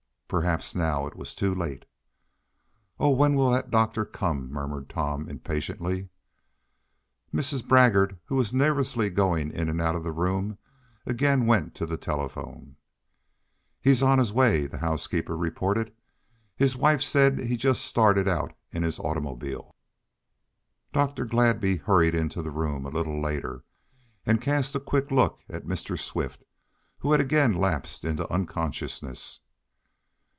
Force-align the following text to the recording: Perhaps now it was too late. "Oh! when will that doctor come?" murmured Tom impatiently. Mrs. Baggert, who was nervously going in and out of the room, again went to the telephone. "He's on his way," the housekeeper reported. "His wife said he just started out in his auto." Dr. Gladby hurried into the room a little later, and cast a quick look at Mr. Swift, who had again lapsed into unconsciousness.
Perhaps 0.33 0.75
now 0.75 1.05
it 1.07 1.17
was 1.17 1.35
too 1.35 1.53
late. 1.53 1.83
"Oh! 3.01 3.09
when 3.09 3.35
will 3.35 3.51
that 3.51 3.69
doctor 3.69 4.05
come?" 4.05 4.49
murmured 4.49 4.87
Tom 4.89 5.27
impatiently. 5.27 6.07
Mrs. 7.35 7.67
Baggert, 7.67 8.15
who 8.27 8.37
was 8.37 8.53
nervously 8.53 9.09
going 9.09 9.51
in 9.51 9.67
and 9.67 9.81
out 9.81 9.93
of 9.93 10.05
the 10.05 10.13
room, 10.13 10.57
again 11.05 11.47
went 11.47 11.75
to 11.75 11.85
the 11.85 11.97
telephone. 11.97 12.77
"He's 13.81 14.01
on 14.01 14.19
his 14.19 14.31
way," 14.31 14.67
the 14.67 14.77
housekeeper 14.77 15.35
reported. 15.35 15.93
"His 16.55 16.77
wife 16.77 17.01
said 17.01 17.37
he 17.39 17.57
just 17.57 17.83
started 17.83 18.25
out 18.29 18.53
in 18.71 18.83
his 18.83 18.99
auto." 18.99 19.75
Dr. 20.93 21.25
Gladby 21.25 21.75
hurried 21.81 22.15
into 22.15 22.41
the 22.41 22.51
room 22.51 22.85
a 22.85 22.89
little 22.89 23.19
later, 23.19 23.65
and 24.25 24.39
cast 24.39 24.75
a 24.75 24.79
quick 24.79 25.11
look 25.11 25.41
at 25.49 25.65
Mr. 25.67 25.99
Swift, 25.99 26.45
who 26.99 27.11
had 27.11 27.19
again 27.19 27.51
lapsed 27.53 28.05
into 28.05 28.31
unconsciousness. 28.31 29.41